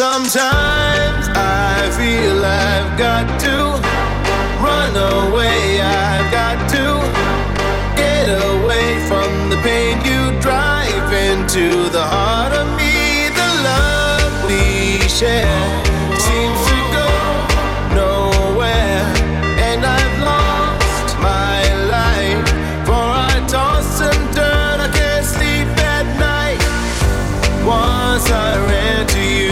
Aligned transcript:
Sometimes 0.00 1.28
I 1.34 1.90
feel 1.98 2.42
I've 2.42 2.96
got 2.98 3.28
to 3.40 3.56
run 4.64 4.92
away. 5.28 5.82
I've 5.82 6.32
got 6.32 6.56
to 6.70 6.86
get 7.94 8.24
away 8.48 9.04
from 9.06 9.50
the 9.50 9.56
pain 9.60 9.98
you 10.02 10.22
drive 10.40 11.12
into 11.12 11.90
the 11.90 12.02
heart 12.02 12.54
of 12.54 12.66
me. 12.80 13.02
The 13.36 13.50
love 13.68 14.32
we 14.48 15.06
share 15.12 15.60
seems 16.24 16.60
to 16.70 16.78
go 16.96 17.10
nowhere, 18.00 19.04
and 19.68 19.84
I've 19.84 20.16
lost 20.32 21.18
my 21.20 21.60
light. 21.94 22.44
For 22.88 23.04
I 23.28 23.44
toss 23.46 24.00
and 24.00 24.24
turn, 24.34 24.76
I 24.88 24.90
can't 24.96 25.26
sleep 25.36 25.68
at 25.94 26.06
night. 26.16 26.64
Once 27.66 28.26
I 28.30 28.56
ran 28.64 29.06
to 29.08 29.20
you. 29.20 29.51